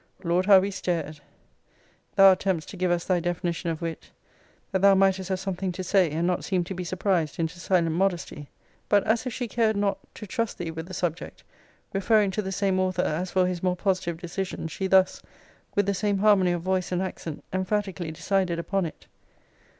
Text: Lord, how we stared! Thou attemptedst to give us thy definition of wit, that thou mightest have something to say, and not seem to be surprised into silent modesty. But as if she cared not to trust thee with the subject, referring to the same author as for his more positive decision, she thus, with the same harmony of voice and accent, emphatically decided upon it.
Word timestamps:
Lord, 0.23 0.47
how 0.47 0.57
we 0.59 0.71
stared! 0.71 1.19
Thou 2.15 2.33
attemptedst 2.33 2.65
to 2.69 2.75
give 2.75 2.89
us 2.89 3.05
thy 3.05 3.19
definition 3.19 3.69
of 3.69 3.83
wit, 3.83 4.09
that 4.71 4.81
thou 4.81 4.95
mightest 4.95 5.29
have 5.29 5.39
something 5.39 5.71
to 5.73 5.83
say, 5.83 6.09
and 6.09 6.25
not 6.25 6.43
seem 6.43 6.63
to 6.63 6.73
be 6.73 6.83
surprised 6.83 7.37
into 7.37 7.59
silent 7.59 7.91
modesty. 7.95 8.49
But 8.89 9.05
as 9.05 9.27
if 9.27 9.33
she 9.33 9.47
cared 9.47 9.77
not 9.77 9.99
to 10.15 10.25
trust 10.25 10.57
thee 10.57 10.71
with 10.71 10.87
the 10.87 10.95
subject, 10.95 11.43
referring 11.93 12.31
to 12.31 12.41
the 12.41 12.51
same 12.51 12.79
author 12.79 13.03
as 13.03 13.29
for 13.29 13.45
his 13.45 13.61
more 13.61 13.75
positive 13.75 14.17
decision, 14.17 14.67
she 14.69 14.87
thus, 14.87 15.21
with 15.75 15.85
the 15.85 15.93
same 15.93 16.17
harmony 16.17 16.51
of 16.53 16.63
voice 16.63 16.91
and 16.91 17.03
accent, 17.03 17.43
emphatically 17.53 18.11
decided 18.11 18.57
upon 18.57 18.87
it. 18.87 19.05